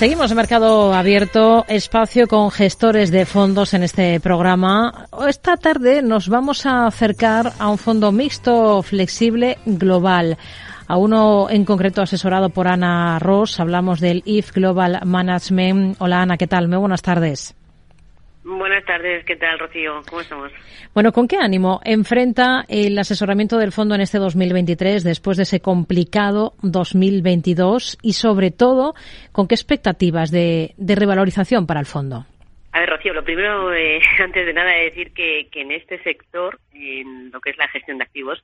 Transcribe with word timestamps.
Seguimos 0.00 0.30
en 0.30 0.38
Mercado 0.38 0.94
Abierto, 0.94 1.66
espacio 1.68 2.26
con 2.26 2.50
gestores 2.50 3.10
de 3.10 3.26
fondos 3.26 3.74
en 3.74 3.82
este 3.82 4.18
programa. 4.18 5.06
Esta 5.28 5.58
tarde 5.58 6.00
nos 6.00 6.30
vamos 6.30 6.64
a 6.64 6.86
acercar 6.86 7.52
a 7.58 7.68
un 7.68 7.76
fondo 7.76 8.10
mixto 8.10 8.82
flexible 8.82 9.58
global. 9.66 10.38
A 10.88 10.96
uno 10.96 11.50
en 11.50 11.66
concreto 11.66 12.00
asesorado 12.00 12.48
por 12.48 12.66
Ana 12.66 13.18
Ross. 13.18 13.60
Hablamos 13.60 14.00
del 14.00 14.22
IF 14.24 14.54
Global 14.54 15.00
Management. 15.04 15.96
Hola 15.98 16.22
Ana, 16.22 16.38
¿qué 16.38 16.46
tal? 16.46 16.66
Muy 16.68 16.78
buenas 16.78 17.02
tardes. 17.02 17.54
Buenas 18.42 18.84
tardes, 18.86 19.24
¿qué 19.26 19.36
tal, 19.36 19.58
Rocío? 19.58 20.00
¿Cómo 20.08 20.22
estamos? 20.22 20.50
Bueno, 20.94 21.12
¿con 21.12 21.28
qué 21.28 21.36
ánimo 21.36 21.80
enfrenta 21.84 22.64
el 22.68 22.98
asesoramiento 22.98 23.58
del 23.58 23.70
fondo 23.70 23.94
en 23.94 24.00
este 24.00 24.18
2023 24.18 25.04
después 25.04 25.36
de 25.36 25.42
ese 25.42 25.60
complicado 25.60 26.54
2022 26.62 27.98
y, 28.02 28.14
sobre 28.14 28.50
todo, 28.50 28.94
con 29.32 29.46
qué 29.46 29.54
expectativas 29.54 30.30
de, 30.30 30.74
revalorización 30.78 31.66
para 31.66 31.80
el 31.80 31.86
fondo? 31.86 32.24
A 32.72 32.80
ver, 32.80 32.88
Rocío, 32.88 33.12
lo 33.12 33.24
primero, 33.24 33.74
eh, 33.74 34.00
antes 34.18 34.46
de 34.46 34.52
nada, 34.54 34.74
es 34.78 34.94
decir 34.94 35.12
que, 35.12 35.48
que 35.52 35.60
en 35.60 35.72
este 35.72 36.02
sector, 36.02 36.58
en 36.72 37.30
lo 37.30 37.40
que 37.40 37.50
es 37.50 37.58
la 37.58 37.68
gestión 37.68 37.98
de 37.98 38.04
activos, 38.04 38.42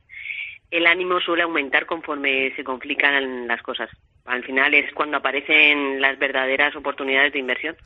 el 0.71 0.87
ánimo 0.87 1.21
suele 1.21 1.43
aumentar 1.43 1.87
conforme 1.87 2.53
se 2.55 2.65
complican 2.65 3.47
las 3.47 3.63
cosas. 3.63 3.89
Al 4.27 4.45
final 4.45 4.75
es 4.75 4.93
cuando 4.93 5.17
aparecen 5.17 6.01
las 6.01 6.19
verdaderas 6.19 6.75
oportunidades 6.77 7.33
de 7.33 7.39
inversión. 7.39 7.77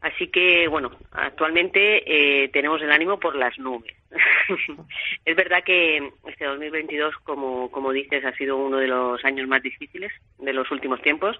Así 0.00 0.28
que, 0.28 0.66
bueno, 0.68 0.90
actualmente 1.12 2.02
eh, 2.06 2.48
tenemos 2.48 2.80
el 2.80 2.90
ánimo 2.90 3.20
por 3.20 3.36
las 3.36 3.58
nubes. 3.58 3.94
es 5.24 5.36
verdad 5.36 5.62
que 5.62 6.10
este 6.26 6.46
2022, 6.46 7.16
como, 7.18 7.70
como 7.70 7.92
dices, 7.92 8.24
ha 8.24 8.32
sido 8.32 8.56
uno 8.56 8.78
de 8.78 8.88
los 8.88 9.22
años 9.26 9.46
más 9.46 9.62
difíciles 9.62 10.10
de 10.38 10.54
los 10.54 10.70
últimos 10.70 11.02
tiempos, 11.02 11.38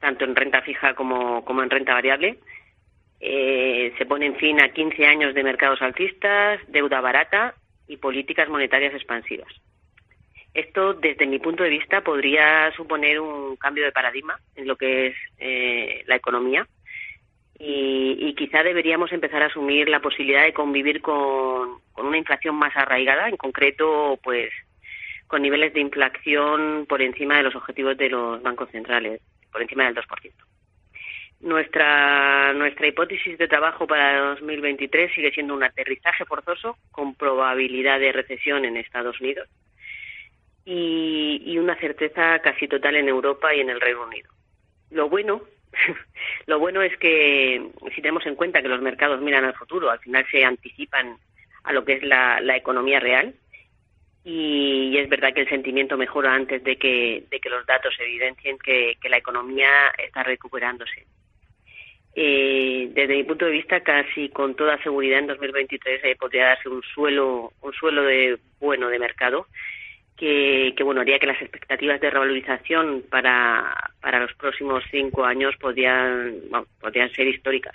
tanto 0.00 0.24
en 0.24 0.34
renta 0.34 0.62
fija 0.62 0.94
como, 0.94 1.44
como 1.44 1.62
en 1.62 1.68
renta 1.68 1.92
variable. 1.92 2.38
Eh, 3.20 3.92
se 3.98 4.06
ponen 4.06 4.36
fin 4.36 4.62
a 4.62 4.70
15 4.70 5.06
años 5.06 5.34
de 5.34 5.44
mercados 5.44 5.82
alcistas, 5.82 6.60
deuda 6.68 7.02
barata 7.02 7.54
y 7.86 7.98
políticas 7.98 8.48
monetarias 8.48 8.94
expansivas. 8.94 9.52
Esto, 10.54 10.94
desde 10.94 11.26
mi 11.26 11.38
punto 11.38 11.64
de 11.64 11.70
vista, 11.70 12.00
podría 12.00 12.72
suponer 12.72 13.20
un 13.20 13.56
cambio 13.56 13.84
de 13.84 13.92
paradigma 13.92 14.38
en 14.54 14.68
lo 14.68 14.76
que 14.76 15.08
es 15.08 15.16
eh, 15.38 16.02
la 16.06 16.16
economía 16.16 16.66
y, 17.58 18.34
quizá 18.34 18.62
deberíamos 18.62 19.12
empezar 19.12 19.42
a 19.42 19.46
asumir 19.46 19.88
la 19.88 20.00
posibilidad 20.00 20.42
de 20.42 20.52
convivir 20.52 21.00
con, 21.00 21.80
una 21.96 22.18
inflación 22.18 22.56
más 22.56 22.76
arraigada, 22.76 23.28
en 23.28 23.36
concreto, 23.36 24.18
pues 24.22 24.50
con 25.26 25.42
niveles 25.42 25.72
de 25.72 25.80
inflación 25.80 26.86
por 26.88 27.00
encima 27.00 27.36
de 27.36 27.44
los 27.44 27.54
objetivos 27.54 27.96
de 27.96 28.10
los 28.10 28.42
bancos 28.42 28.70
centrales, 28.70 29.20
por 29.52 29.62
encima 29.62 29.84
del 29.84 29.94
2%. 29.94 30.32
Nuestra, 31.40 32.52
nuestra 32.54 32.86
hipótesis 32.86 33.36
de 33.38 33.48
trabajo 33.48 33.86
para 33.86 34.18
2023 34.18 35.12
sigue 35.14 35.32
siendo 35.32 35.54
un 35.54 35.62
aterrizaje 35.62 36.24
forzoso 36.24 36.76
con 36.90 37.14
probabilidad 37.14 38.00
de 38.00 38.12
recesión 38.12 38.64
en 38.64 38.76
Estados 38.76 39.20
Unidos 39.20 39.48
y, 40.64 41.42
y 41.44 41.58
una 41.58 41.76
certeza 41.76 42.38
casi 42.38 42.66
total 42.66 42.96
en 42.96 43.08
Europa 43.08 43.54
y 43.54 43.60
en 43.60 43.70
el 43.70 43.80
Reino 43.80 44.04
Unido. 44.04 44.30
Lo 44.90 45.08
bueno 45.08 45.42
Lo 46.46 46.58
bueno 46.58 46.82
es 46.82 46.96
que 46.98 47.62
si 47.94 48.00
tenemos 48.00 48.26
en 48.26 48.34
cuenta 48.34 48.62
que 48.62 48.68
los 48.68 48.80
mercados 48.80 49.20
miran 49.20 49.44
al 49.44 49.54
futuro, 49.54 49.90
al 49.90 49.98
final 49.98 50.26
se 50.30 50.44
anticipan 50.44 51.16
a 51.64 51.72
lo 51.72 51.84
que 51.84 51.94
es 51.94 52.02
la, 52.02 52.38
economía 52.56 53.00
real 53.00 53.34
y, 54.24 54.96
es 54.98 55.08
verdad 55.08 55.32
que 55.34 55.42
el 55.42 55.48
sentimiento 55.48 55.96
mejora 55.96 56.34
antes 56.34 56.62
de 56.62 56.76
que, 56.76 57.24
de 57.30 57.40
que 57.40 57.50
los 57.50 57.66
datos 57.66 57.94
evidencien 57.98 58.58
que, 58.58 58.96
la 59.08 59.18
economía 59.18 59.92
está 59.98 60.22
recuperándose. 60.22 61.06
Eh, 62.16 62.90
desde 62.92 63.16
mi 63.16 63.24
punto 63.24 63.46
de 63.46 63.50
vista, 63.50 63.80
casi 63.80 64.28
con 64.28 64.54
toda 64.54 64.80
seguridad 64.82 65.18
en 65.18 65.26
2023 65.26 66.04
eh, 66.04 66.16
podría 66.16 66.46
darse 66.46 66.68
un 66.68 66.82
suelo, 66.82 67.52
un 67.60 67.72
suelo 67.72 68.04
de 68.04 68.38
bueno 68.60 68.88
de 68.88 69.00
mercado 69.00 69.48
que, 70.74 70.84
bueno 70.84 71.00
haría 71.00 71.18
que 71.18 71.26
las 71.26 71.40
expectativas 71.40 72.00
de 72.00 72.10
revalorización 72.10 73.02
para, 73.10 73.92
para 74.00 74.20
los 74.20 74.32
próximos 74.34 74.82
cinco 74.90 75.24
años 75.24 75.54
podrían, 75.60 76.34
podrían 76.80 77.10
ser 77.10 77.28
históricas. 77.28 77.74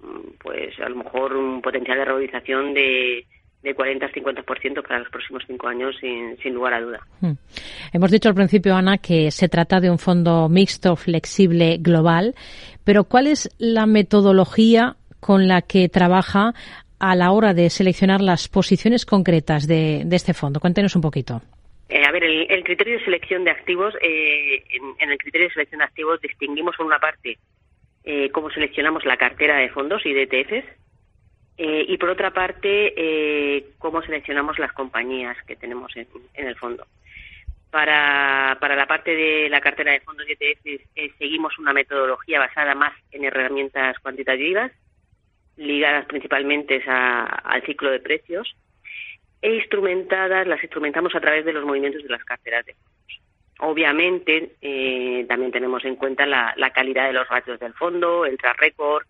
Mm, 0.00 0.30
pues 0.38 0.78
a 0.80 0.88
lo 0.88 0.96
mejor 0.96 1.36
un 1.36 1.62
potencial 1.62 1.98
de 1.98 2.04
revalorización 2.04 2.74
de, 2.74 3.26
de 3.62 3.74
40 3.74 4.06
a 4.06 4.10
50% 4.10 4.82
para 4.82 5.00
los 5.00 5.08
próximos 5.08 5.42
cinco 5.46 5.66
años, 5.68 5.96
sin, 6.00 6.36
sin 6.38 6.54
lugar 6.54 6.74
a 6.74 6.80
duda. 6.80 7.00
Hmm. 7.20 7.32
Hemos 7.92 8.10
dicho 8.10 8.28
al 8.28 8.34
principio, 8.34 8.74
Ana, 8.76 8.98
que 8.98 9.30
se 9.30 9.48
trata 9.48 9.80
de 9.80 9.90
un 9.90 9.98
fondo 9.98 10.48
mixto, 10.48 10.94
flexible, 10.94 11.78
global, 11.78 12.34
pero 12.84 13.04
¿cuál 13.04 13.26
es 13.26 13.50
la 13.58 13.86
metodología 13.86 14.96
con 15.20 15.48
la 15.48 15.62
que 15.62 15.88
trabaja 15.88 16.54
a 17.00 17.16
la 17.16 17.32
hora 17.32 17.54
de 17.54 17.70
seleccionar 17.70 18.20
las 18.20 18.48
posiciones 18.48 19.06
concretas 19.06 19.66
de, 19.66 20.02
de 20.04 20.16
este 20.16 20.34
fondo? 20.34 20.60
Cuéntenos 20.60 20.94
un 20.94 21.02
poquito. 21.02 21.42
Eh, 21.88 22.04
a 22.04 22.12
ver, 22.12 22.22
el, 22.22 22.64
criterio 22.64 22.98
de 22.98 23.04
selección 23.04 23.44
de 23.44 23.50
activos, 23.50 23.94
eh, 24.02 24.62
en, 24.98 25.10
el 25.10 25.16
criterio 25.16 25.48
de 25.48 25.54
selección 25.54 25.78
de 25.78 25.86
activos 25.86 26.20
distinguimos 26.20 26.76
por 26.76 26.84
una 26.84 26.98
parte 26.98 27.38
eh, 28.04 28.30
cómo 28.30 28.50
seleccionamos 28.50 29.06
la 29.06 29.16
cartera 29.16 29.56
de 29.56 29.70
fondos 29.70 30.04
y 30.04 30.12
de 30.12 30.22
ETFs 30.22 30.68
y 31.60 31.98
por 31.98 32.10
otra 32.10 32.30
parte 32.30 33.64
cómo 33.78 34.00
seleccionamos 34.02 34.60
las 34.60 34.72
compañías 34.72 35.36
que 35.44 35.56
tenemos 35.56 35.90
en, 35.96 36.06
el 36.34 36.54
fondo. 36.54 36.86
Para, 37.68 38.56
para 38.60 38.76
la 38.76 38.86
parte 38.86 39.12
de 39.16 39.48
la 39.48 39.60
cartera 39.60 39.90
de 39.90 40.00
fondos 40.00 40.24
y 40.28 40.36
ETFs 40.38 41.18
seguimos 41.18 41.58
una 41.58 41.72
metodología 41.72 42.38
basada 42.38 42.76
más 42.76 42.92
en 43.10 43.24
herramientas 43.24 43.98
cuantitativas 43.98 44.70
ligadas 45.56 46.06
principalmente 46.06 46.80
al 46.86 47.62
ciclo 47.66 47.90
de 47.90 47.98
precios 47.98 48.54
e 49.40 49.54
instrumentadas, 49.54 50.46
las 50.46 50.62
instrumentamos 50.62 51.14
a 51.14 51.20
través 51.20 51.44
de 51.44 51.52
los 51.52 51.64
movimientos 51.64 52.02
de 52.02 52.08
las 52.08 52.24
carteras 52.24 52.64
de 52.66 52.74
fondos. 52.74 53.20
Obviamente, 53.60 54.56
eh, 54.60 55.26
también 55.28 55.52
tenemos 55.52 55.84
en 55.84 55.96
cuenta 55.96 56.26
la, 56.26 56.54
calidad 56.74 57.06
de 57.06 57.12
los 57.12 57.28
ratios 57.28 57.58
del 57.58 57.74
fondo, 57.74 58.24
el 58.24 58.38
track 58.38 58.60
record, 58.60 59.06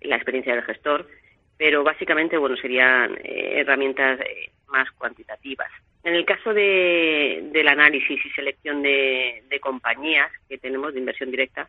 la 0.00 0.16
experiencia 0.16 0.54
del 0.54 0.64
gestor, 0.64 1.08
pero 1.56 1.82
básicamente, 1.84 2.36
bueno, 2.36 2.56
serían 2.56 3.16
eh, 3.22 3.60
herramientas 3.60 4.20
eh, 4.20 4.50
más 4.68 4.90
cuantitativas. 4.92 5.70
En 6.04 6.14
el 6.14 6.24
caso 6.24 6.52
de, 6.52 7.48
del 7.52 7.68
análisis 7.68 8.24
y 8.24 8.30
selección 8.30 8.82
de 8.82 9.58
compañías 9.60 10.30
que 10.48 10.58
tenemos 10.58 10.92
de 10.92 11.00
inversión 11.00 11.30
directa, 11.30 11.68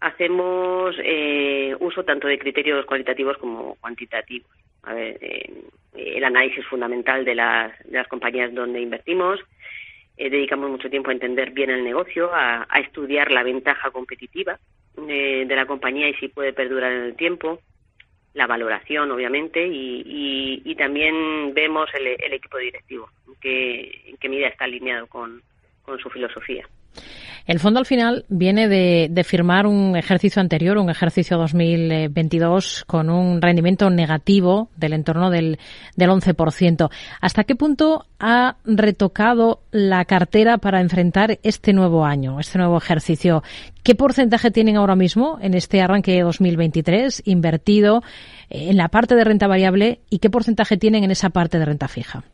hacemos 0.00 0.94
uso 1.80 2.04
tanto 2.04 2.28
de 2.28 2.38
criterios 2.38 2.84
cualitativos 2.86 3.38
como 3.38 3.76
cuantitativos. 3.76 4.50
A 4.82 4.94
ver, 4.94 5.18
el 5.96 6.24
análisis 6.24 6.64
fundamental 6.66 7.24
de 7.24 7.34
las, 7.34 8.08
compañías 8.08 8.54
donde 8.54 8.80
invertimos. 8.80 9.40
Eh, 10.16 10.30
dedicamos 10.30 10.70
mucho 10.70 10.88
tiempo 10.88 11.10
a 11.10 11.12
entender 11.12 11.50
bien 11.50 11.70
el 11.70 11.84
negocio, 11.84 12.30
a, 12.32 12.66
estudiar 12.80 13.30
la 13.30 13.42
ventaja 13.42 13.90
competitiva 13.90 14.58
eh, 15.08 15.44
de 15.46 15.56
la 15.56 15.66
compañía 15.66 16.08
y 16.08 16.14
si 16.14 16.28
puede 16.28 16.52
perdurar 16.52 16.92
en 16.92 17.02
el 17.02 17.16
tiempo, 17.16 17.60
la 18.32 18.46
valoración, 18.46 19.10
obviamente, 19.10 19.66
y, 19.66 20.62
y, 20.64 20.74
también 20.74 21.54
vemos 21.54 21.88
el, 21.94 22.06
el, 22.06 22.32
equipo 22.34 22.58
directivo, 22.58 23.08
qué, 23.40 24.02
en 24.06 24.16
qué 24.18 24.28
medida 24.28 24.48
está 24.48 24.64
alineado 24.64 25.06
con 25.06 25.42
su 26.02 26.10
filosofía. 26.10 26.68
El 27.46 27.60
fondo 27.60 27.78
al 27.78 27.86
final 27.86 28.24
viene 28.28 28.68
de, 28.68 29.24
firmar 29.24 29.68
un 29.68 29.96
ejercicio 29.96 30.42
anterior, 30.42 30.78
un 30.78 30.90
ejercicio 30.90 31.38
2022, 31.38 32.84
con 32.86 33.08
un 33.08 33.40
rendimiento 33.40 33.88
negativo 33.88 34.68
del 34.76 34.94
entorno 34.94 35.30
del, 35.30 35.58
del 35.94 36.10
11%. 36.10 36.90
¿Hasta 37.20 37.44
qué 37.44 37.54
punto 37.54 38.04
ha 38.18 38.56
retocado 38.64 39.60
la 39.70 40.04
cartera 40.06 40.58
para 40.58 40.80
enfrentar 40.80 41.38
este 41.44 41.72
nuevo 41.72 42.04
año, 42.04 42.40
este 42.40 42.58
nuevo 42.58 42.78
ejercicio? 42.78 43.44
¿Qué 43.84 43.94
porcentaje 43.94 44.50
tienen 44.50 44.76
ahora 44.76 44.96
mismo 44.96 45.38
en 45.40 45.54
este 45.54 45.80
arranque 45.80 46.20
2023 46.20 47.22
invertido 47.26 48.02
en 48.50 48.76
la 48.76 48.88
parte 48.88 49.14
de 49.14 49.22
renta 49.22 49.46
variable 49.46 50.00
y 50.10 50.18
qué 50.18 50.30
porcentaje 50.30 50.76
tienen 50.76 51.04
en 51.04 51.12
esa 51.12 51.30
parte 51.30 51.60
de 51.60 51.64
renta 51.64 51.86
fija? 51.86 52.24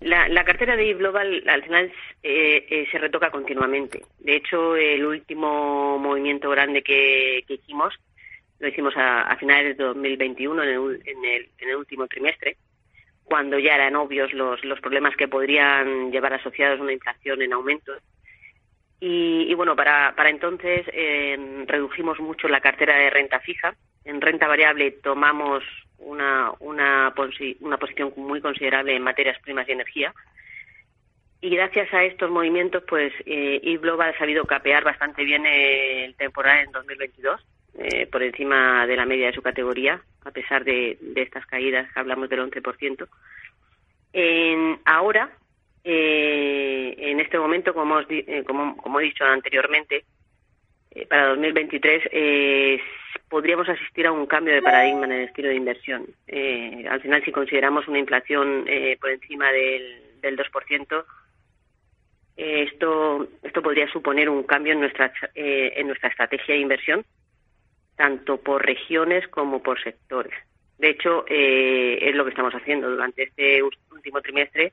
La, 0.00 0.44
cartera 0.44 0.76
de 0.76 0.94
Global 0.94 1.42
al 1.48 1.62
final 1.64 1.92
eh, 2.22 2.66
eh, 2.70 2.86
se 2.90 2.98
retoca 2.98 3.30
continuamente. 3.30 4.02
De 4.20 4.36
hecho, 4.36 4.76
el 4.76 5.04
último 5.04 5.98
movimiento 5.98 6.50
grande 6.50 6.82
que, 6.82 7.44
hicimos 7.48 7.94
lo 8.60 8.68
hicimos 8.68 8.94
a, 8.96 9.36
finales 9.36 9.76
de 9.76 9.84
2021, 9.84 10.62
en 10.64 10.68
el, 10.68 11.02
en, 11.04 11.24
el, 11.24 11.48
en 11.58 11.68
el 11.68 11.76
último 11.76 12.08
trimestre, 12.08 12.56
cuando 13.22 13.58
ya 13.58 13.76
eran 13.76 13.94
obvios 13.94 14.32
los, 14.32 14.64
los 14.64 14.80
problemas 14.80 15.14
que 15.14 15.28
podrían 15.28 16.10
llevar 16.10 16.32
asociados 16.32 16.80
una 16.80 16.92
inflación 16.92 17.40
en 17.42 17.52
aumento. 17.52 17.92
Y, 19.00 19.54
bueno, 19.54 19.76
para, 19.76 20.12
para 20.16 20.30
entonces 20.30 20.84
eh, 20.92 21.64
redujimos 21.68 22.18
mucho 22.18 22.48
la 22.48 22.60
cartera 22.60 22.96
de 22.96 23.10
renta 23.10 23.38
fija. 23.38 23.76
En 24.04 24.20
renta 24.20 24.48
variable 24.48 24.90
tomamos 24.90 25.62
una, 25.98 26.52
una, 26.60 27.12
una 27.60 27.76
posición 27.76 28.12
muy 28.16 28.40
considerable 28.40 28.94
en 28.94 29.02
materias 29.02 29.38
primas 29.40 29.68
y 29.68 29.72
energía. 29.72 30.14
y 31.40 31.50
gracias 31.50 31.92
a 31.94 32.04
estos 32.04 32.30
movimientos, 32.30 32.82
pues 32.88 33.12
eh, 33.26 33.78
Global 33.80 34.12
ha 34.14 34.18
sabido 34.18 34.44
capear 34.44 34.84
bastante 34.84 35.24
bien 35.24 35.46
el 35.46 36.14
temporal 36.16 36.66
en 36.66 36.72
2022, 36.72 37.40
eh, 37.78 38.06
por 38.06 38.22
encima 38.22 38.86
de 38.86 38.96
la 38.96 39.06
media 39.06 39.26
de 39.26 39.34
su 39.34 39.42
categoría, 39.42 40.00
a 40.24 40.30
pesar 40.30 40.64
de, 40.64 40.98
estas 41.14 41.46
caídas 41.46 41.92
que 41.92 42.00
hablamos 42.00 42.28
del 42.28 42.40
11%. 42.40 43.08
En, 44.12 44.80
ahora, 44.84 45.30
eh, 45.84 46.94
en 46.98 47.20
este 47.20 47.38
momento, 47.38 47.72
como, 47.72 48.00
eh, 48.00 48.42
como, 48.46 48.76
como 48.76 49.00
he 49.00 49.04
dicho 49.04 49.24
anteriormente, 49.24 50.04
eh, 50.90 51.06
para 51.06 51.28
2023 51.28 52.08
eh, 52.10 52.80
podríamos 53.28 53.68
asistir 53.68 54.06
a 54.06 54.12
un 54.12 54.26
cambio 54.26 54.54
de 54.54 54.62
paradigma 54.62 55.06
en 55.06 55.12
el 55.12 55.28
estilo 55.28 55.48
de 55.48 55.54
inversión. 55.54 56.06
Eh, 56.26 56.86
al 56.88 57.00
final, 57.00 57.24
si 57.24 57.32
consideramos 57.32 57.86
una 57.88 57.98
inflación 57.98 58.66
por 59.00 59.10
encima 59.10 59.50
del, 59.52 60.02
del 60.20 60.36
2%, 60.36 61.04
esto, 62.36 63.28
esto 63.42 63.62
podría 63.62 63.88
suponer 63.88 64.28
un 64.28 64.44
cambio 64.44 64.72
en 64.72 64.80
nuestra, 64.80 65.12
en 65.34 65.86
nuestra 65.86 66.08
estrategia 66.08 66.54
de 66.54 66.60
inversión, 66.60 67.04
tanto 67.96 68.38
por 68.40 68.64
regiones 68.64 69.26
como 69.28 69.62
por 69.62 69.82
sectores. 69.82 70.34
De 70.78 70.90
hecho, 70.90 71.24
es 71.26 72.14
lo 72.14 72.24
que 72.24 72.30
estamos 72.30 72.54
haciendo 72.54 72.88
durante 72.88 73.24
este 73.24 73.60
último 73.62 74.20
trimestre 74.20 74.72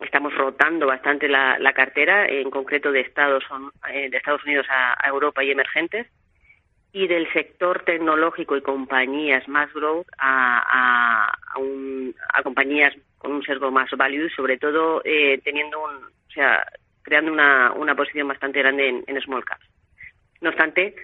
estamos 0.00 0.34
rotando 0.34 0.86
bastante 0.86 1.28
la, 1.28 1.72
cartera, 1.74 2.26
en 2.26 2.50
concreto 2.50 2.92
de 2.92 3.00
Estados, 3.00 3.44
eh, 3.92 4.08
de 4.10 4.16
Estados 4.16 4.44
Unidos 4.44 4.66
a, 4.70 5.08
Europa 5.08 5.42
y 5.42 5.50
emergentes, 5.50 6.06
y 6.94 7.08
del 7.08 7.30
sector 7.32 7.82
tecnológico 7.84 8.56
y 8.56 8.62
compañías 8.62 9.48
más 9.48 9.70
growth 9.74 10.06
a, 10.16 11.32
a, 11.56 12.42
compañías 12.44 12.94
con 13.18 13.32
un 13.32 13.42
sesgo 13.42 13.72
más 13.72 13.90
value, 13.96 14.30
sobre 14.30 14.58
todo 14.58 15.02
eh, 15.04 15.40
teniendo 15.42 15.82
un, 15.82 15.96
o 15.96 16.30
sea, 16.32 16.64
creando 17.02 17.32
una, 17.32 17.72
una 17.72 17.96
posición 17.96 18.28
bastante 18.28 18.60
grande 18.60 19.02
en, 19.04 19.20
small 19.22 19.44
caps. 19.44 19.66
No 20.40 20.50
obstante, 20.50 20.94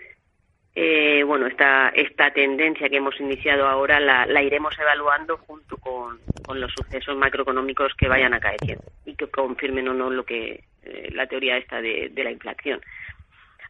eh, 0.76 1.24
bueno, 1.24 1.48
esta, 1.48 1.88
esta 1.88 2.30
tendencia 2.32 2.88
que 2.88 2.98
hemos 2.98 3.18
iniciado 3.18 3.66
ahora 3.66 3.98
la, 3.98 4.26
la 4.26 4.44
iremos 4.44 4.78
evaluando 4.78 5.38
junto 5.38 5.76
con, 5.78 6.20
con, 6.46 6.60
los 6.60 6.72
sucesos 6.72 7.16
macroeconómicos 7.16 7.94
que 7.94 8.06
vayan 8.06 8.34
acaeciendo 8.34 8.84
y 9.04 9.16
que 9.16 9.26
confirmen 9.26 9.88
o 9.88 9.94
no 9.94 10.08
lo 10.08 10.24
que 10.24 10.62
eh, 10.84 11.10
la 11.12 11.26
teoría 11.26 11.56
esta 11.56 11.80
de, 11.80 12.12
la 12.14 12.30
inflación. 12.30 12.80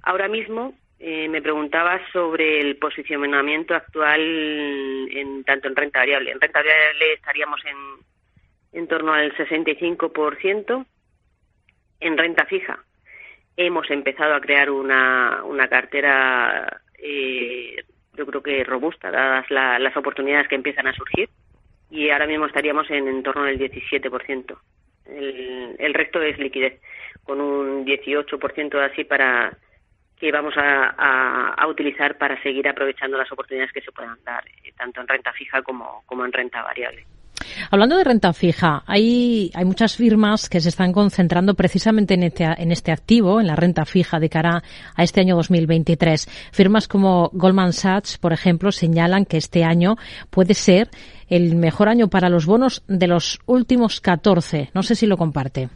Ahora 0.02 0.28
mismo 0.28 0.74
eh, 1.02 1.30
me 1.30 1.40
preguntaba 1.40 1.98
sobre 2.12 2.60
el 2.60 2.76
posicionamiento 2.76 3.74
actual 3.74 4.20
en 4.20 5.42
tanto 5.44 5.66
en 5.66 5.74
renta 5.74 6.00
variable. 6.00 6.30
En 6.30 6.40
renta 6.40 6.58
variable 6.58 7.14
estaríamos 7.14 7.60
en, 7.64 8.78
en 8.78 8.86
torno 8.86 9.14
al 9.14 9.34
65%. 9.34 10.86
En 12.00 12.18
renta 12.18 12.44
fija 12.44 12.84
hemos 13.56 13.90
empezado 13.90 14.34
a 14.34 14.42
crear 14.42 14.70
una, 14.70 15.42
una 15.44 15.68
cartera 15.68 16.82
eh, 16.98 17.82
yo 18.14 18.26
creo 18.26 18.42
que 18.42 18.62
robusta, 18.64 19.10
dadas 19.10 19.50
las 19.50 19.96
oportunidades 19.96 20.48
que 20.48 20.56
empiezan 20.56 20.86
a 20.86 20.92
surgir. 20.92 21.30
Y 21.90 22.10
ahora 22.10 22.26
mismo 22.26 22.44
estaríamos 22.44 22.90
en, 22.90 23.08
en 23.08 23.22
torno 23.22 23.44
al 23.44 23.58
17%. 23.58 24.58
El, 25.06 25.76
el 25.78 25.94
resto 25.94 26.20
es 26.20 26.38
liquidez, 26.38 26.78
con 27.24 27.40
un 27.40 27.86
18% 27.86 28.78
así 28.92 29.04
para 29.04 29.56
que 30.20 30.30
vamos 30.30 30.54
a, 30.56 31.54
a, 31.56 31.66
utilizar 31.66 32.18
para 32.18 32.40
seguir 32.42 32.68
aprovechando 32.68 33.16
las 33.16 33.32
oportunidades 33.32 33.72
que 33.72 33.80
se 33.80 33.90
puedan 33.90 34.18
dar, 34.22 34.44
eh, 34.62 34.72
tanto 34.76 35.00
en 35.00 35.08
renta 35.08 35.32
fija 35.32 35.62
como, 35.62 36.02
como 36.06 36.26
en 36.26 36.32
renta 36.32 36.62
variable. 36.62 37.06
Hablando 37.70 37.96
de 37.96 38.04
renta 38.04 38.32
fija, 38.34 38.82
hay, 38.86 39.50
hay 39.54 39.64
muchas 39.64 39.96
firmas 39.96 40.50
que 40.50 40.60
se 40.60 40.68
están 40.68 40.92
concentrando 40.92 41.54
precisamente 41.54 42.14
en 42.14 42.24
este, 42.24 42.44
en 42.44 42.70
este 42.70 42.92
activo, 42.92 43.40
en 43.40 43.46
la 43.46 43.56
renta 43.56 43.86
fija 43.86 44.20
de 44.20 44.28
cara 44.28 44.62
a 44.94 45.02
este 45.02 45.20
año 45.20 45.36
2023. 45.36 46.50
Firmas 46.52 46.86
como 46.86 47.30
Goldman 47.32 47.72
Sachs, 47.72 48.18
por 48.18 48.32
ejemplo, 48.32 48.72
señalan 48.72 49.24
que 49.24 49.38
este 49.38 49.64
año 49.64 49.96
puede 50.30 50.52
ser 50.54 50.88
el 51.28 51.56
mejor 51.56 51.88
año 51.88 52.08
para 52.08 52.28
los 52.28 52.44
bonos 52.44 52.84
de 52.88 53.06
los 53.06 53.38
últimos 53.46 54.00
14. 54.00 54.70
No 54.74 54.82
sé 54.82 54.94
si 54.94 55.06
lo 55.06 55.16
comparte. 55.16 55.68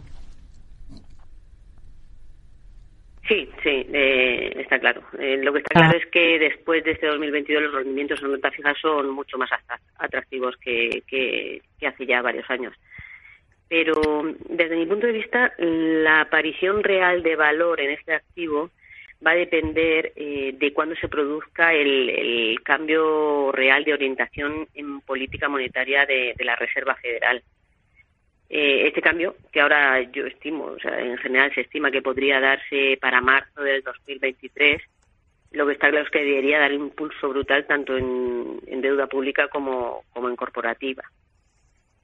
Sí, 3.26 3.49
sí, 3.62 3.87
eh, 3.93 4.24
está 4.75 4.81
claro. 4.81 5.03
Eh, 5.19 5.38
lo 5.43 5.53
que 5.53 5.61
está 5.61 5.75
claro 5.75 5.93
ah. 5.94 5.99
es 5.99 6.06
que 6.11 6.38
después 6.38 6.85
de 6.85 6.93
este 6.93 7.06
2022 7.06 7.62
los 7.62 7.75
rendimientos 7.75 8.23
en 8.23 8.32
renta 8.32 8.50
fija 8.50 8.75
son 8.81 9.11
mucho 9.11 9.38
más 9.38 9.50
atractivos 9.99 10.56
que, 10.56 11.03
que, 11.06 11.62
hace 11.87 12.06
ya 12.06 12.23
varios 12.23 12.49
años. 12.50 12.75
Pero 13.69 14.00
desde 14.49 14.76
mi 14.76 14.87
punto 14.87 15.06
de 15.06 15.12
vista, 15.12 15.53
la 15.59 16.23
aparición 16.23 16.82
real 16.82 17.23
de 17.23 17.37
valor 17.37 17.81
en 17.81 17.91
este 17.91 18.15
activo 18.15 18.71
va 19.26 19.32
a 19.32 19.37
depender 19.37 20.12
eh, 20.17 20.55
de 20.56 20.73
cuándo 20.73 20.94
se 20.97 21.09
produzca 21.09 21.73
el, 21.73 22.61
cambio 22.62 23.53
real 23.53 23.85
de 23.85 23.94
orientación 23.94 24.67
en 24.75 25.00
política 25.00 25.49
monetaria 25.49 26.06
de 26.06 26.35
la 26.41 26.56
Reserva 26.56 26.94
Federal. 26.94 27.43
Eh, 28.56 28.87
este 28.87 29.03
cambio, 29.03 29.35
que 29.51 29.61
ahora 29.61 30.01
yo 30.12 30.27
estimo, 30.27 30.67
o 30.67 30.79
sea, 30.79 31.01
en 31.01 31.19
general 31.19 31.53
se 31.53 31.62
estima 31.62 31.91
que 31.91 32.03
podría 32.03 32.39
darse 32.39 32.97
para 33.01 33.21
marzo 33.21 33.61
del 33.61 33.83
2023, 33.83 34.81
lo 35.51 35.67
que 35.67 35.73
está 35.73 35.91
claro 35.91 36.05
es 36.05 36.11
que 36.12 36.23
debería 36.23 36.61
dar 36.61 36.73
un 36.73 36.85
impulso 36.85 37.31
brutal 37.31 37.67
tanto 37.67 37.97
en, 37.97 38.61
deuda 38.81 39.09
pública 39.09 39.49
como, 39.49 40.05
como 40.12 40.29
en 40.29 40.37
corporativa. 40.37 41.03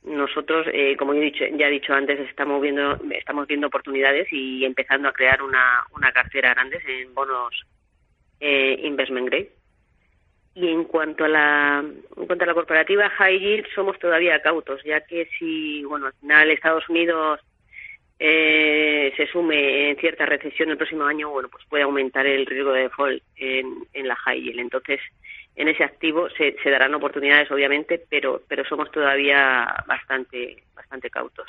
Nosotros, 0.02 0.66
eh, 0.72 0.96
como 0.96 1.14
he 1.14 1.20
dicho, 1.20 1.44
ya 1.56 1.68
he 1.68 1.70
dicho 1.70 1.94
antes, 1.94 2.18
estamos 2.18 2.60
viendo, 2.60 2.98
estamos 3.12 3.46
viendo 3.46 3.68
oportunidades 3.68 4.26
y 4.32 4.64
empezando 4.64 5.08
a 5.08 5.12
crear 5.12 5.42
una, 5.42 5.84
una 5.94 6.10
cartera 6.10 6.52
grande 6.52 6.80
en 6.84 7.14
bonos 7.14 7.64
eh, 8.40 8.76
investment 8.82 9.28
grade 9.28 9.52
y 10.54 10.68
en 10.68 10.84
cuanto 10.84 11.24
a 11.24 11.28
la 11.28 11.84
en 11.84 12.26
cuanto 12.26 12.44
a 12.44 12.46
la 12.46 12.54
corporativa 12.54 13.08
high 13.10 13.38
yield 13.38 13.66
somos 13.74 13.98
todavía 13.98 14.42
cautos, 14.42 14.82
ya 14.84 15.00
que 15.00 15.28
si 15.38 15.84
bueno 15.84 16.06
al 16.06 16.12
final 16.14 16.50
Estados 16.50 16.88
Unidos 16.88 17.40
eh, 18.18 19.12
se 19.16 19.26
sume 19.28 19.90
en 19.90 19.96
cierta 19.96 20.26
recesión 20.26 20.70
el 20.70 20.76
próximo 20.76 21.04
año, 21.04 21.30
bueno 21.30 21.48
pues 21.48 21.64
puede 21.68 21.84
aumentar 21.84 22.26
el 22.26 22.46
riesgo 22.46 22.72
de 22.72 22.82
default 22.82 23.22
en, 23.36 23.86
en 23.92 24.08
la 24.08 24.16
high 24.16 24.42
yield. 24.42 24.60
Entonces 24.60 25.00
en 25.56 25.68
ese 25.68 25.84
activo 25.84 26.28
se, 26.36 26.56
se 26.62 26.70
darán 26.70 26.94
oportunidades, 26.94 27.50
obviamente, 27.50 28.02
pero, 28.08 28.42
pero 28.48 28.64
somos 28.64 28.90
todavía 28.90 29.66
bastante, 29.86 30.62
bastante 30.74 31.10
cautos. 31.10 31.46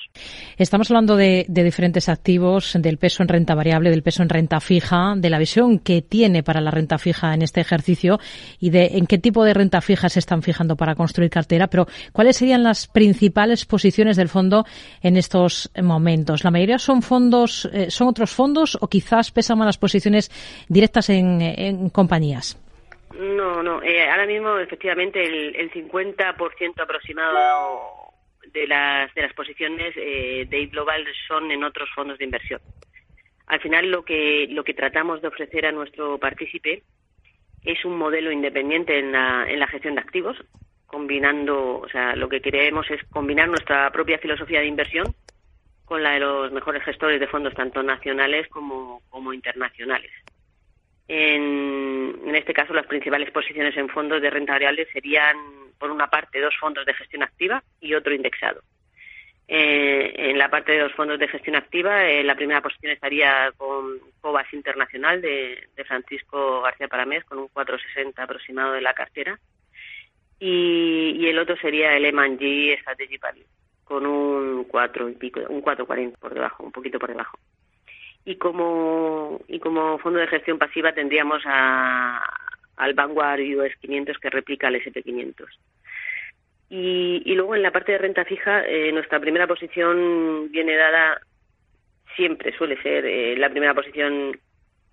Estamos 0.57 0.91
hablando 0.91 1.15
de, 1.15 1.45
de, 1.47 1.63
diferentes 1.63 2.09
activos, 2.09 2.73
del 2.77 2.97
peso 2.97 3.23
en 3.23 3.29
renta 3.29 3.55
variable, 3.55 3.89
del 3.89 4.03
peso 4.03 4.21
en 4.21 4.29
renta 4.29 4.59
fija, 4.59 5.13
de 5.15 5.29
la 5.29 5.39
visión 5.39 5.79
que 5.79 6.01
tiene 6.01 6.43
para 6.43 6.59
la 6.61 6.71
renta 6.71 6.97
fija 6.97 7.33
en 7.33 7.41
este 7.41 7.61
ejercicio 7.61 8.19
y 8.59 8.69
de 8.71 8.97
en 8.97 9.07
qué 9.07 9.17
tipo 9.17 9.45
de 9.45 9.53
renta 9.53 9.79
fija 9.81 10.09
se 10.09 10.19
están 10.19 10.41
fijando 10.41 10.75
para 10.75 10.95
construir 10.95 11.29
cartera, 11.29 11.67
pero 11.67 11.85
¿cuáles 12.11 12.37
serían 12.37 12.63
las 12.63 12.87
principales 12.87 13.65
posiciones 13.65 14.17
del 14.17 14.27
fondo 14.27 14.65
en 15.01 15.15
estos 15.15 15.71
momentos? 15.81 16.43
¿La 16.43 16.51
mayoría 16.51 16.79
son 16.79 17.01
fondos, 17.01 17.69
eh, 17.71 17.89
son 17.89 18.09
otros 18.09 18.31
fondos 18.31 18.77
o 18.81 18.87
quizás 18.87 19.31
pesan 19.31 19.57
más 19.57 19.67
las 19.67 19.77
posiciones 19.77 20.29
directas 20.67 21.09
en, 21.09 21.41
en 21.41 21.89
compañías? 21.89 22.60
No, 23.21 23.61
no. 23.61 23.83
Eh, 23.83 24.09
ahora 24.09 24.25
mismo, 24.25 24.57
efectivamente, 24.57 25.23
el, 25.23 25.55
el 25.55 25.71
50% 25.71 26.81
aproximado 26.81 28.11
de 28.51 28.65
las, 28.65 29.13
de 29.13 29.21
las 29.21 29.33
posiciones 29.33 29.93
eh, 29.95 30.47
de 30.49 30.65
Global 30.65 31.05
son 31.27 31.51
en 31.51 31.63
otros 31.63 31.87
fondos 31.93 32.17
de 32.17 32.25
inversión. 32.25 32.59
Al 33.45 33.59
final, 33.59 33.91
lo 33.91 34.03
que, 34.03 34.47
lo 34.49 34.63
que 34.63 34.73
tratamos 34.73 35.21
de 35.21 35.27
ofrecer 35.27 35.67
a 35.67 35.71
nuestro 35.71 36.17
partícipe 36.17 36.81
es 37.63 37.85
un 37.85 37.95
modelo 37.95 38.31
independiente 38.31 38.97
en 38.97 39.11
la, 39.11 39.45
en 39.47 39.59
la 39.59 39.67
gestión 39.67 39.93
de 39.93 40.01
activos, 40.01 40.37
combinando, 40.87 41.77
o 41.77 41.89
sea, 41.89 42.15
lo 42.15 42.27
que 42.27 42.41
queremos 42.41 42.89
es 42.89 43.03
combinar 43.11 43.47
nuestra 43.49 43.91
propia 43.91 44.17
filosofía 44.17 44.61
de 44.61 44.65
inversión 44.65 45.13
con 45.85 46.01
la 46.01 46.13
de 46.13 46.21
los 46.21 46.51
mejores 46.51 46.83
gestores 46.83 47.19
de 47.19 47.27
fondos, 47.27 47.53
tanto 47.53 47.83
nacionales 47.83 48.47
como, 48.47 49.03
como 49.11 49.31
internacionales. 49.31 50.11
En, 51.13 52.21
en, 52.25 52.35
este 52.35 52.53
caso, 52.53 52.73
las 52.73 52.85
principales 52.85 53.29
posiciones 53.31 53.75
en 53.75 53.89
fondos 53.89 54.21
de 54.21 54.29
renta 54.29 54.53
variable 54.53 54.87
serían, 54.93 55.35
por 55.77 55.91
una 55.91 56.07
parte, 56.07 56.39
dos 56.39 56.55
fondos 56.57 56.85
de 56.85 56.93
gestión 56.93 57.21
activa 57.21 57.61
y 57.81 57.93
otro 57.95 58.13
indexado. 58.13 58.61
Eh, 59.45 60.13
en 60.29 60.37
la 60.37 60.49
parte 60.49 60.71
de 60.71 60.79
los 60.79 60.93
fondos 60.93 61.19
de 61.19 61.27
gestión 61.27 61.57
activa, 61.57 62.07
eh, 62.07 62.23
la 62.23 62.35
primera 62.35 62.61
posición 62.61 62.93
estaría 62.93 63.51
con 63.57 63.99
Cobas 64.21 64.53
Internacional 64.53 65.21
de, 65.21 65.67
Francisco 65.85 66.61
García 66.61 66.87
Paramés, 66.87 67.25
con 67.25 67.39
un 67.39 67.49
4,60 67.49 68.13
aproximado 68.17 68.71
de 68.71 68.81
la 68.81 68.93
cartera. 68.93 69.37
Y, 70.39 71.17
y 71.19 71.27
el 71.27 71.39
otro 71.39 71.57
sería 71.57 71.93
el 71.97 72.05
M&G 72.05 72.79
Strategy 72.79 73.17
Value, 73.17 73.45
con 73.83 74.05
un 74.05 74.63
4 74.63 75.09
y 75.09 75.15
pico, 75.15 75.41
un 75.49 75.61
4,40 75.61 76.17
por 76.19 76.33
debajo, 76.33 76.63
un 76.63 76.71
poquito 76.71 76.99
por 76.99 77.09
debajo 77.09 77.37
y 78.25 78.35
como 78.35 79.41
y 79.47 79.59
como 79.59 79.97
fondo 79.99 80.19
de 80.19 80.27
gestión 80.27 80.59
pasiva 80.59 80.93
tendríamos 80.93 81.41
a, 81.45 82.21
al 82.77 82.93
Vanguard 82.93 83.41
US 83.57 83.75
500 83.79 84.17
que 84.17 84.29
replica 84.29 84.67
al 84.67 84.75
SP 84.77 85.03
500. 85.03 85.49
Y, 86.69 87.21
y 87.25 87.35
luego 87.35 87.55
en 87.55 87.63
la 87.63 87.71
parte 87.71 87.91
de 87.91 87.97
renta 87.97 88.23
fija, 88.23 88.65
eh, 88.65 88.91
nuestra 88.93 89.19
primera 89.19 89.45
posición 89.45 90.49
viene 90.51 90.75
dada 90.75 91.19
siempre 92.15 92.55
suele 92.57 92.81
ser 92.81 93.05
eh, 93.05 93.35
la 93.37 93.49
primera 93.49 93.73
posición 93.73 94.37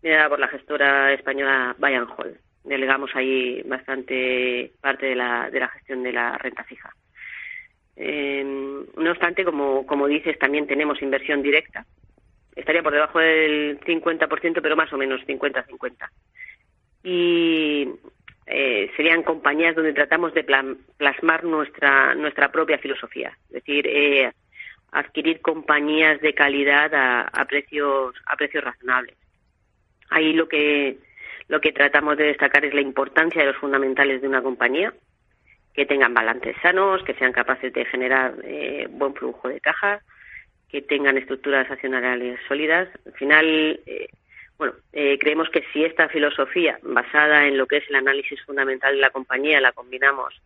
mirada 0.03 0.29
por 0.29 0.39
la 0.39 0.49
gestora 0.49 1.13
española 1.13 1.75
Bayern 1.79 2.09
Hall. 2.17 2.39
Delegamos 2.65 3.15
ahí 3.15 3.63
bastante 3.63 4.73
parte 4.81 5.07
de 5.07 5.17
la, 5.17 5.51
de 5.51 5.61
la 5.61 5.69
gestión 5.69 6.03
de 6.03 6.13
la 6.13 6.37
renta 6.39 6.65
fija. 6.65 6.93
Eh, 7.97 8.45
no 8.45 9.11
obstante, 9.11 9.45
como, 9.45 9.87
como 9.87 10.07
dices, 10.07 10.39
también 10.39 10.67
tenemos 10.67 11.03
inversión 11.03 11.43
directa. 11.43 11.85
Estaría 12.59 12.83
por 12.83 12.93
debajo 12.93 13.21
del 13.21 13.79
50%, 13.81 14.61
pero 14.61 14.75
más 14.75 14.93
o 14.93 14.99
menos 14.99 15.21
50-50. 15.27 16.11
Y 17.05 17.89
eh, 18.47 18.91
serían 18.97 19.23
compañías 19.23 19.77
donde 19.77 19.93
tratamos 19.93 20.35
de 20.35 20.43
plasmar 20.43 21.45
nuestra, 21.45 22.17
nuestra 22.17 22.51
propia 22.51 22.79
filosofía. 22.79 23.39
Es 23.47 23.65
decir, 23.65 23.87
eh, 23.87 24.33
adquirir 24.91 25.41
compañías 25.41 26.21
de 26.21 26.35
calidad 26.35 26.93
a, 26.95 27.21
a, 27.23 27.45
precios, 27.45 28.17
a 28.27 28.37
precios 28.37 28.65
razonables. 28.65 29.17
Ahí 30.11 30.33
lo 30.33 30.49
que, 30.49 30.99
lo 31.47 31.61
que 31.61 31.73
tratamos 31.73 32.17
de 32.17 32.25
destacar 32.25 32.65
es 32.65 32.75
la 32.75 32.81
importancia 32.81 33.41
de 33.41 33.53
los 33.53 33.61
fundamentales 33.61 34.21
de 34.21 34.27
una 34.27 34.43
compañía 34.43 34.93
que 35.75 35.87
tengan 35.87 36.13
balances 36.13 36.57
sanos, 36.61 37.05
que 37.05 37.15
sean 37.15 37.31
capaces 37.31 37.73
de 37.73 37.85
generar 37.85 38.35
eh, 38.43 38.89
buen 38.91 39.15
flujo 39.15 39.49
de 39.49 39.61
caja, 39.61 40.01
que 40.71 40.83
tengan 40.83 41.17
estructuras 41.17 41.71
accionariales 41.71 42.39
sólidas. 42.47 42.89
Al 43.07 43.13
final, 43.13 43.81
eh, 43.87 44.09
bueno, 44.59 44.75
eh, 44.93 45.19
creemos 45.19 45.49
que 45.51 45.65
si 45.73 45.85
esta 45.85 46.09
filosofía 46.09 46.79
basada 46.83 47.47
en 47.47 47.57
lo 47.57 47.67
que 47.67 47.79
es 47.79 47.89
el 47.89 47.97
análisis 47.97 48.41
fundamental 48.45 48.95
de 48.95 49.01
la 49.01 49.11
compañía 49.11 49.61
la 49.61 49.73
combinamos 49.73 50.41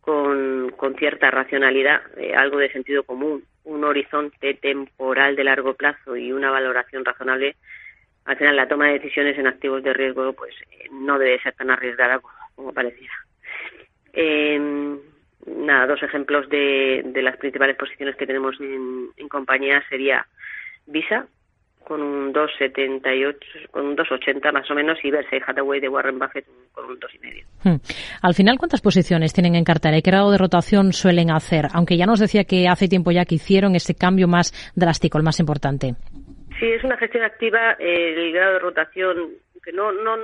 con, 0.00 0.72
con 0.76 0.94
cierta 0.94 1.30
racionalidad, 1.30 2.02
algo 2.36 2.58
de 2.58 2.72
sentido 2.72 3.02
común, 3.02 3.44
un 3.64 3.84
horizonte 3.84 4.54
temporal 4.54 5.36
de 5.36 5.44
largo 5.44 5.74
plazo 5.74 6.16
y 6.16 6.32
una 6.32 6.50
valoración 6.50 7.04
razonable, 7.04 7.56
al 8.24 8.36
final 8.36 8.56
la 8.56 8.68
toma 8.68 8.86
de 8.86 8.98
decisiones 8.98 9.38
en 9.38 9.46
activos 9.46 9.82
de 9.82 9.92
riesgo 9.92 10.32
pues 10.32 10.54
no 10.90 11.18
debe 11.18 11.40
ser 11.40 11.54
tan 11.54 11.70
arriesgada 11.70 12.18
como, 12.18 12.34
como 12.54 12.72
pareciera. 12.72 13.14
Eh, 14.12 14.98
nada, 15.46 15.86
dos 15.86 16.02
ejemplos 16.02 16.48
de, 16.48 17.02
de, 17.04 17.22
las 17.22 17.36
principales 17.36 17.76
posiciones 17.76 18.16
que 18.16 18.26
tenemos 18.26 18.60
en, 18.60 19.08
en 19.16 19.28
compañía 19.28 19.82
sería 19.88 20.26
Visa 20.86 21.26
con 21.90 22.02
un 22.02 22.32
2,78, 22.32 23.70
con 23.72 23.86
un 23.86 23.96
2,80 23.96 24.52
más 24.52 24.70
o 24.70 24.74
menos 24.74 24.96
y 25.02 25.10
Berkshire 25.10 25.42
Hathaway 25.44 25.80
de 25.80 25.88
Warren 25.88 26.20
Buffett 26.20 26.46
con 26.72 26.84
un 26.84 27.00
2,5. 27.00 27.44
Hmm. 27.64 27.76
Al 28.22 28.34
final, 28.34 28.58
¿cuántas 28.58 28.80
posiciones 28.80 29.32
tienen 29.32 29.56
en 29.56 29.64
cartera 29.64 29.98
y 29.98 30.02
qué 30.02 30.12
grado 30.12 30.30
de 30.30 30.38
rotación 30.38 30.92
suelen 30.92 31.32
hacer? 31.32 31.66
Aunque 31.74 31.96
ya 31.96 32.06
nos 32.06 32.20
decía 32.20 32.44
que 32.44 32.68
hace 32.68 32.86
tiempo 32.86 33.10
ya 33.10 33.24
que 33.24 33.34
hicieron 33.34 33.74
ese 33.74 33.96
cambio 33.96 34.28
más 34.28 34.52
drástico, 34.76 35.18
el 35.18 35.24
más 35.24 35.40
importante. 35.40 35.96
Sí, 36.60 36.66
es 36.66 36.84
una 36.84 36.96
gestión 36.96 37.24
activa. 37.24 37.76
Eh, 37.80 38.14
el 38.16 38.32
grado 38.32 38.52
de 38.52 38.58
rotación, 38.60 39.16
que 39.62 39.72
no, 39.72 39.92
no, 39.92 40.16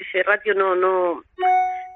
ese 0.00 0.22
ratio 0.22 0.54
no, 0.54 0.74
no, 0.74 1.22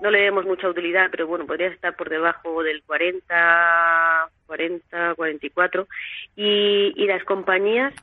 no 0.01 0.11
le 0.11 0.23
vemos 0.23 0.45
mucha 0.45 0.69
utilidad, 0.69 1.09
pero 1.11 1.27
bueno, 1.27 1.47
podría 1.47 1.69
estar 1.69 1.95
por 1.97 2.09
debajo 2.09 2.63
del 2.63 2.83
40, 2.83 4.29
40, 4.47 5.15
44. 5.15 5.89
Y, 6.37 6.93
y 6.97 7.07
las 7.07 7.25
compañías, 7.25 7.95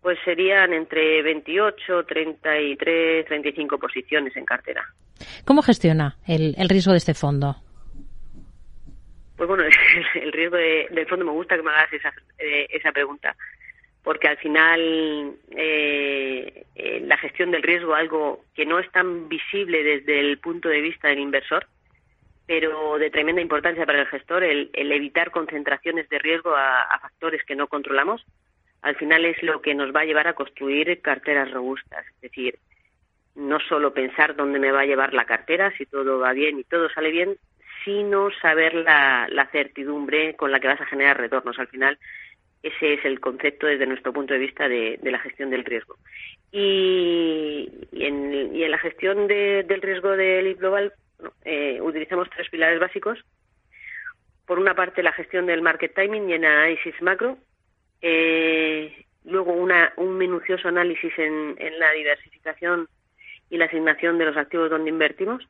pues 0.00 0.18
serían 0.24 0.72
entre 0.72 1.22
28, 1.22 2.04
33, 2.04 3.26
35 3.26 3.78
posiciones 3.78 4.36
en 4.36 4.44
cartera. 4.44 4.84
¿Cómo 5.44 5.62
gestiona 5.62 6.16
el, 6.26 6.54
el 6.58 6.68
riesgo 6.68 6.92
de 6.92 6.98
este 6.98 7.14
fondo? 7.14 7.56
Pues 9.36 9.48
bueno, 9.48 9.64
el, 10.14 10.32
riesgo 10.32 10.56
de, 10.56 10.88
del 10.90 11.06
fondo 11.06 11.24
me 11.24 11.32
gusta 11.32 11.56
que 11.56 11.62
me 11.62 11.70
hagas 11.70 11.92
esa, 11.92 12.12
eh, 12.38 12.66
esa 12.70 12.92
pregunta 12.92 13.36
porque 14.06 14.28
al 14.28 14.36
final 14.36 15.34
eh, 15.50 16.64
eh, 16.76 17.00
la 17.04 17.16
gestión 17.16 17.50
del 17.50 17.64
riesgo, 17.64 17.92
algo 17.92 18.44
que 18.54 18.64
no 18.64 18.78
es 18.78 18.88
tan 18.92 19.28
visible 19.28 19.82
desde 19.82 20.20
el 20.20 20.38
punto 20.38 20.68
de 20.68 20.80
vista 20.80 21.08
del 21.08 21.18
inversor, 21.18 21.66
pero 22.46 22.98
de 22.98 23.10
tremenda 23.10 23.42
importancia 23.42 23.84
para 23.84 24.02
el 24.02 24.06
gestor, 24.06 24.44
el, 24.44 24.70
el 24.74 24.92
evitar 24.92 25.32
concentraciones 25.32 26.08
de 26.08 26.20
riesgo 26.20 26.54
a, 26.54 26.86
factores 27.02 27.42
que 27.42 27.56
no 27.56 27.66
controlamos, 27.66 28.24
al 28.82 28.94
final 28.94 29.24
es 29.24 29.42
lo 29.42 29.60
que 29.60 29.74
nos 29.74 29.92
va 29.92 30.02
a 30.02 30.04
llevar 30.04 30.28
a 30.28 30.34
construir 30.34 31.00
carteras 31.02 31.50
robustas. 31.50 32.06
Es 32.06 32.20
decir, 32.20 32.60
no 33.34 33.58
solo 33.58 33.92
pensar 33.92 34.36
dónde 34.36 34.60
me 34.60 34.70
va 34.70 34.82
a 34.82 34.86
llevar 34.86 35.14
la 35.14 35.24
cartera, 35.24 35.76
si 35.76 35.84
todo 35.84 36.20
va 36.20 36.32
bien 36.32 36.60
y 36.60 36.62
todo 36.62 36.88
sale 36.90 37.10
bien, 37.10 37.36
sino 37.84 38.30
saber 38.40 38.72
la 38.72 39.48
certidumbre 39.50 40.36
con 40.36 40.52
la 40.52 40.60
que 40.60 40.68
vas 40.68 40.80
a 40.80 40.86
generar 40.86 41.18
retornos. 41.18 41.58
Al 41.58 41.66
final, 41.66 41.98
ese 42.66 42.94
es 42.94 43.04
el 43.04 43.20
concepto 43.20 43.66
desde 43.66 43.86
nuestro 43.86 44.12
punto 44.12 44.34
de 44.34 44.40
vista 44.40 44.68
de, 44.68 44.98
la 45.02 45.18
gestión 45.18 45.50
del 45.50 45.64
riesgo. 45.64 45.96
Y, 46.50 47.70
y, 47.92 48.04
en, 48.04 48.54
y 48.54 48.62
en, 48.62 48.70
la 48.70 48.78
gestión 48.78 49.26
de, 49.26 49.64
del 49.64 49.82
riesgo 49.82 50.16
del 50.16 50.54
global 50.56 50.92
eh, 51.44 51.80
utilizamos 51.80 52.28
tres 52.30 52.48
pilares 52.50 52.80
básicos. 52.80 53.18
Por 54.46 54.58
una 54.58 54.74
parte, 54.74 55.02
la 55.02 55.12
gestión 55.12 55.46
del 55.46 55.62
market 55.62 55.94
timing 55.94 56.28
y 56.28 56.34
el 56.34 56.44
análisis 56.44 56.94
macro. 57.02 57.38
Eh, 58.00 59.04
luego, 59.24 59.52
una, 59.52 59.92
un 59.96 60.18
minucioso 60.18 60.68
análisis 60.68 61.12
en, 61.18 61.56
en 61.58 61.78
la 61.78 61.92
diversificación 61.92 62.88
y 63.50 63.58
la 63.58 63.66
asignación 63.66 64.18
de 64.18 64.26
los 64.26 64.36
activos 64.36 64.70
donde 64.70 64.90
invertimos. 64.90 65.46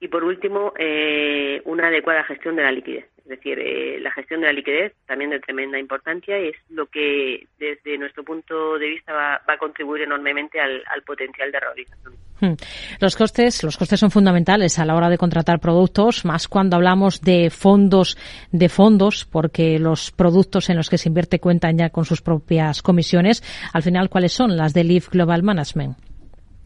Y 0.00 0.08
por 0.08 0.24
último, 0.24 0.72
eh, 0.78 1.62
una 1.64 1.88
adecuada 1.88 2.24
gestión 2.24 2.56
de 2.56 2.62
la 2.62 2.72
liquidez. 2.72 3.11
Es 3.24 3.28
decir, 3.28 3.58
eh, 3.58 4.00
la 4.00 4.10
gestión 4.10 4.40
de 4.40 4.48
la 4.48 4.52
liquidez, 4.52 4.94
también 5.06 5.30
de 5.30 5.38
tremenda 5.40 5.78
importancia, 5.78 6.36
es 6.36 6.56
lo 6.70 6.86
que 6.86 7.46
desde 7.58 7.96
nuestro 7.96 8.24
punto 8.24 8.78
de 8.78 8.88
vista 8.88 9.12
va, 9.12 9.40
va 9.48 9.54
a 9.54 9.58
contribuir 9.58 10.02
enormemente 10.02 10.60
al, 10.60 10.82
al 10.92 11.02
potencial 11.02 11.52
de 11.52 11.60
realización. 11.60 12.14
Hmm. 12.40 12.54
Los 13.00 13.14
costes, 13.14 13.62
los 13.62 13.76
costes 13.76 14.00
son 14.00 14.10
fundamentales 14.10 14.80
a 14.80 14.84
la 14.84 14.96
hora 14.96 15.08
de 15.08 15.16
contratar 15.16 15.60
productos, 15.60 16.24
más 16.24 16.48
cuando 16.48 16.74
hablamos 16.74 17.20
de 17.20 17.50
fondos 17.50 18.18
de 18.50 18.68
fondos, 18.68 19.24
porque 19.24 19.78
los 19.78 20.10
productos 20.10 20.68
en 20.68 20.76
los 20.76 20.90
que 20.90 20.98
se 20.98 21.08
invierte 21.08 21.38
cuentan 21.38 21.78
ya 21.78 21.90
con 21.90 22.04
sus 22.04 22.20
propias 22.20 22.82
comisiones. 22.82 23.42
Al 23.72 23.82
final, 23.82 24.08
¿cuáles 24.08 24.32
son 24.32 24.56
las 24.56 24.74
de 24.74 24.82
Leaf 24.82 25.10
Global 25.10 25.44
Management? 25.44 25.96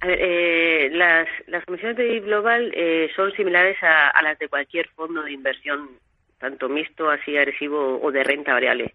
A 0.01 0.07
ver, 0.07 0.19
eh, 0.23 0.91
las, 0.93 1.29
las 1.49 1.65
comisiones 1.67 1.99
de 1.99 2.05
Leaf 2.05 2.25
Global 2.25 2.73
eh, 2.75 3.11
son 3.15 3.31
similares 3.33 3.77
a, 3.83 4.09
a 4.09 4.23
las 4.23 4.39
de 4.39 4.49
cualquier 4.49 4.89
fondo 4.89 5.23
de 5.23 5.33
inversión 5.33 5.91
tanto 6.39 6.69
mixto, 6.69 7.11
así 7.11 7.37
agresivo 7.37 8.01
o 8.01 8.13
de 8.13 8.25
renta 8.25 8.53
variable. 8.53 8.95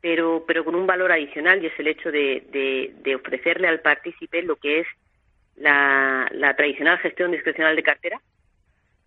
Pero, 0.00 0.44
pero 0.46 0.64
con 0.64 0.74
un 0.74 0.86
valor 0.86 1.12
adicional 1.12 1.62
y 1.62 1.66
es 1.66 1.78
el 1.78 1.88
hecho 1.88 2.10
de, 2.10 2.42
de, 3.02 3.14
ofrecerle 3.14 3.68
al 3.68 3.80
partícipe 3.80 4.42
lo 4.42 4.56
que 4.56 4.80
es 4.80 4.86
la, 5.56 6.28
la, 6.32 6.54
tradicional 6.56 6.98
gestión 6.98 7.30
discrecional 7.30 7.76
de 7.76 7.82
cartera, 7.82 8.20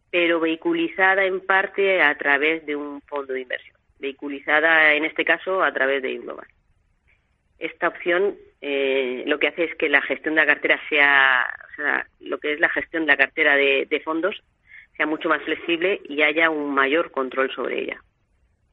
pero 0.09 0.39
vehiculizada 0.39 1.25
en 1.25 1.41
parte 1.41 2.01
a 2.01 2.15
través 2.17 2.65
de 2.65 2.75
un 2.75 3.01
fondo 3.01 3.33
de 3.33 3.41
inversión, 3.41 3.75
vehiculizada 3.99 4.93
en 4.93 5.03
este 5.03 5.25
caso 5.25 5.63
a 5.63 5.73
través 5.73 6.01
de 6.01 6.11
Inglobal. 6.11 6.47
Esta 7.59 7.89
opción 7.89 8.35
eh, 8.61 9.23
lo 9.27 9.37
que 9.37 9.47
hace 9.47 9.65
es 9.65 9.75
que 9.75 9.89
la 9.89 10.01
gestión 10.01 10.35
de 10.35 10.41
la 10.41 10.47
cartera 10.47 10.79
sea, 10.87 11.45
o 11.71 11.75
sea, 11.75 12.07
lo 12.21 12.37
que 12.37 12.53
es 12.53 12.59
la 12.59 12.69
gestión 12.69 13.03
de 13.03 13.11
la 13.11 13.17
cartera 13.17 13.55
de 13.55 14.01
fondos 14.03 14.41
sea 14.97 15.05
mucho 15.05 15.29
más 15.29 15.41
flexible 15.43 16.01
y 16.07 16.21
haya 16.21 16.49
un 16.49 16.73
mayor 16.73 17.11
control 17.11 17.51
sobre 17.53 17.81
ella. 17.81 18.01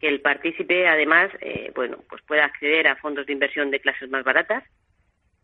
Que 0.01 0.09
el 0.09 0.21
partícipe, 0.21 0.89
además, 0.89 1.31
eh, 1.41 1.73
bueno, 1.75 1.99
pues 2.09 2.23
pueda 2.23 2.45
acceder 2.45 2.89
a 2.89 2.97
fondos 2.97 3.27
de 3.27 3.33
inversión 3.33 3.71
de 3.71 3.81
clases 3.81 4.11
más 4.11 4.25
baratas, 4.25 4.65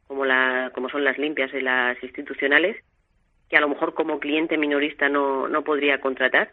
como, 0.06 0.25
la, 0.25 0.70
como 0.75 0.88
son 0.88 1.04
las 1.04 1.18
limpias 1.18 1.52
y 1.52 1.61
las 1.61 2.02
institucionales, 2.02 2.76
que 3.49 3.56
a 3.56 3.61
lo 3.61 3.68
mejor 3.68 3.94
como 3.94 4.20
cliente 4.20 4.58
minorista 4.58 5.08
no, 5.08 5.49
no 5.49 5.62
podría 5.62 6.00
contratar. 6.00 6.50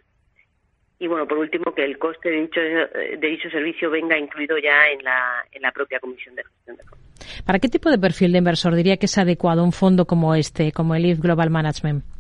Y 0.98 1.08
bueno, 1.08 1.28
por 1.28 1.38
último, 1.38 1.74
que 1.74 1.84
el 1.84 1.98
coste 1.98 2.30
de 2.30 2.42
dicho, 2.42 2.62
de 2.62 3.28
dicho 3.28 3.50
servicio 3.50 3.90
venga 3.90 4.18
incluido 4.18 4.58
ya 4.58 4.88
en 4.88 5.04
la, 5.04 5.46
en 5.52 5.62
la 5.62 5.72
propia 5.72 6.00
comisión 6.00 6.36
de 6.36 6.44
gestión 6.44 6.78
de 6.78 6.84
fondos. 6.84 7.06
¿Para 7.46 7.60
qué 7.60 7.68
tipo 7.68 7.90
de 7.90 7.98
perfil 7.98 8.32
de 8.32 8.38
inversor 8.38 8.76
diría 8.76 8.98
que 8.98 9.08
es 9.08 9.18
adecuado 9.18 9.64
un 9.64 9.74
fondo 9.74 10.06
como 10.06 10.36
este, 10.36 10.72
como 10.72 10.96
el 10.96 11.06
IF 11.06 11.20
Global 11.20 11.50
Management? 11.50 12.15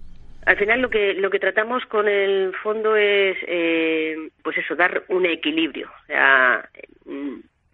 Al 0.45 0.57
final 0.57 0.79
lo 0.81 0.89
que 0.89 1.13
lo 1.15 1.31
que 1.31 1.39
tratamos 1.39 1.83
con 1.87 2.07
el 2.07 2.53
fondo 2.61 2.95
es 2.95 3.35
eh, 3.47 4.29
pues 4.43 4.57
eso 4.57 4.75
dar 4.75 5.03
un 5.09 5.25
equilibrio. 5.25 5.89
O 6.03 6.05
sea, 6.05 6.69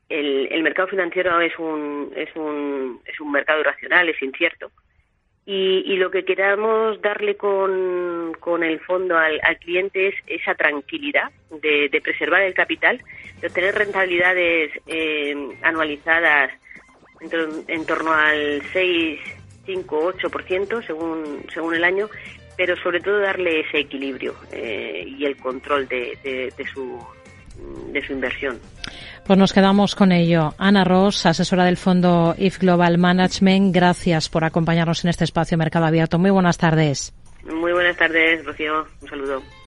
el, 0.07 0.47
el 0.49 0.63
mercado 0.63 0.87
financiero 0.87 1.41
es 1.41 1.57
un 1.59 2.13
es 2.15 2.33
un 2.35 3.01
es 3.05 3.19
un 3.19 3.31
mercado 3.31 3.59
irracional, 3.59 4.07
es 4.07 4.21
incierto. 4.21 4.71
Y, 5.45 5.83
y 5.85 5.97
lo 5.97 6.11
que 6.11 6.23
queramos 6.23 7.01
darle 7.01 7.35
con, 7.35 8.31
con 8.39 8.63
el 8.63 8.79
fondo 8.79 9.17
al, 9.17 9.39
al 9.43 9.57
cliente 9.57 10.09
es 10.09 10.15
esa 10.27 10.53
tranquilidad 10.53 11.31
de, 11.49 11.89
de, 11.89 11.99
preservar 11.99 12.43
el 12.43 12.53
capital, 12.53 13.01
de 13.41 13.47
obtener 13.47 13.73
rentabilidades 13.73 14.71
eh, 14.85 15.35
anualizadas 15.63 16.51
en, 17.19 17.31
en 17.67 17.85
torno 17.87 18.13
al 18.13 18.61
6, 18.71 19.19
5, 19.65 20.13
8% 20.13 20.85
según, 20.85 21.43
según 21.51 21.73
el 21.73 21.83
año, 21.83 22.07
pero 22.57 22.75
sobre 22.77 22.99
todo 22.99 23.19
darle 23.19 23.61
ese 23.61 23.79
equilibrio 23.79 24.35
eh, 24.51 25.03
y 25.07 25.25
el 25.25 25.37
control 25.37 25.87
de, 25.87 26.17
de, 26.23 26.53
de, 26.55 26.67
su 26.67 26.99
de 27.91 28.05
su 28.05 28.13
inversión. 28.13 28.59
Pues 29.25 29.37
nos 29.37 29.53
quedamos 29.53 29.95
con 29.95 30.11
ello. 30.11 30.53
Ana 30.57 30.83
Ross, 30.83 31.25
asesora 31.25 31.65
del 31.65 31.77
fondo 31.77 32.35
IF 32.37 32.59
Global 32.59 32.97
Management, 32.97 33.73
gracias 33.73 34.29
por 34.29 34.43
acompañarnos 34.43 35.03
en 35.03 35.09
este 35.09 35.23
espacio 35.23 35.57
Mercado 35.57 35.85
Abierto. 35.85 36.17
Muy 36.17 36.31
buenas 36.31 36.57
tardes. 36.57 37.13
Muy 37.43 37.71
buenas 37.71 37.97
tardes, 37.97 38.45
Rocío. 38.45 38.85
Un 39.01 39.07
saludo. 39.07 39.41